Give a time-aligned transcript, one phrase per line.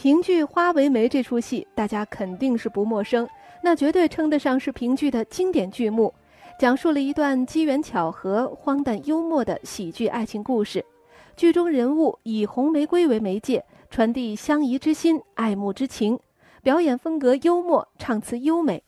[0.00, 3.28] 评剧《花为媒》这出戏，大家肯定是不陌生，
[3.62, 6.14] 那绝对称得上是评剧的经典剧目，
[6.58, 10.82] 讲述了一段机缘巧合、荒诞幽默的喜剧爱情故事。
[11.36, 16.18] 剧中人物以红玫瑰为媒介，传递相宜之心、爱慕之情，
[16.62, 18.82] 表演风格幽默，唱词优美。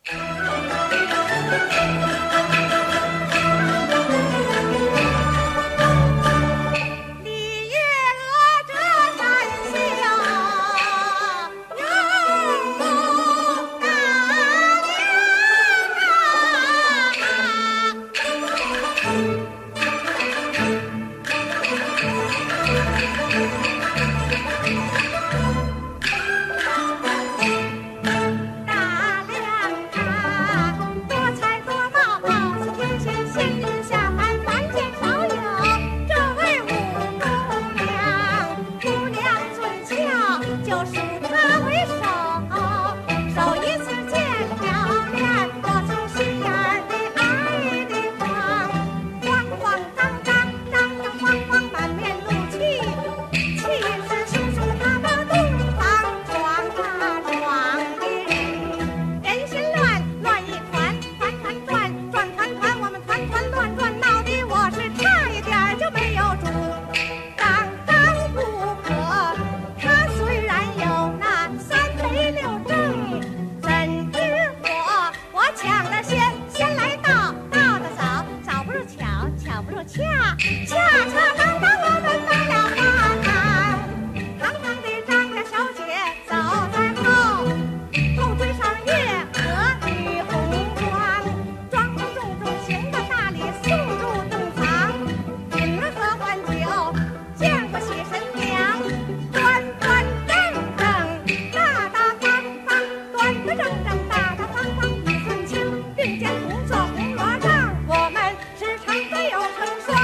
[106.03, 107.48] 并肩同坐红罗帐，
[107.86, 108.20] 我们
[108.58, 109.95] 时常飞又成双，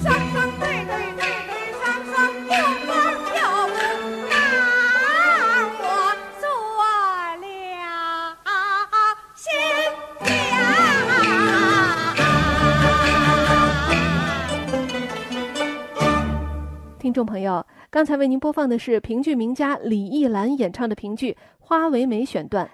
[0.00, 2.12] 双双对对对对双双
[2.46, 2.50] 又
[2.86, 2.90] 欢
[3.36, 3.78] 又忙，
[5.82, 5.84] 我
[6.40, 6.48] 做
[7.42, 7.44] 了
[9.34, 9.44] 新
[10.16, 10.16] 娘。
[16.98, 22.70] 听众朋友，刚才为您播放的是评剧名家李艺兰演唱的评剧《花为媒》选段。